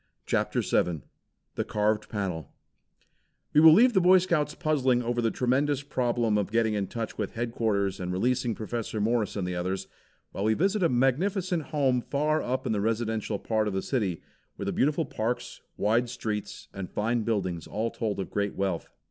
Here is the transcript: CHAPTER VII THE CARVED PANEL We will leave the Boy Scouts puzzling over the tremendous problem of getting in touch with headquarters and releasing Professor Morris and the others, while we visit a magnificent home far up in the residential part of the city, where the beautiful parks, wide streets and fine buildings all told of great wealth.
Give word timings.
CHAPTER 0.25 0.61
VII 0.61 1.01
THE 1.53 1.63
CARVED 1.63 2.09
PANEL 2.09 2.51
We 3.53 3.61
will 3.61 3.71
leave 3.71 3.93
the 3.93 4.01
Boy 4.01 4.17
Scouts 4.17 4.55
puzzling 4.55 5.03
over 5.03 5.21
the 5.21 5.29
tremendous 5.29 5.83
problem 5.83 6.39
of 6.39 6.51
getting 6.51 6.73
in 6.73 6.87
touch 6.87 7.19
with 7.19 7.33
headquarters 7.35 7.99
and 7.99 8.11
releasing 8.11 8.55
Professor 8.55 8.99
Morris 8.99 9.35
and 9.35 9.47
the 9.47 9.53
others, 9.55 9.87
while 10.31 10.45
we 10.45 10.55
visit 10.55 10.81
a 10.81 10.89
magnificent 10.89 11.61
home 11.65 12.01
far 12.01 12.41
up 12.41 12.65
in 12.65 12.71
the 12.71 12.81
residential 12.81 13.37
part 13.37 13.67
of 13.67 13.75
the 13.75 13.83
city, 13.83 14.23
where 14.55 14.65
the 14.65 14.73
beautiful 14.73 15.05
parks, 15.05 15.61
wide 15.77 16.09
streets 16.09 16.67
and 16.73 16.89
fine 16.89 17.21
buildings 17.21 17.67
all 17.67 17.91
told 17.91 18.19
of 18.19 18.31
great 18.31 18.55
wealth. 18.55 18.89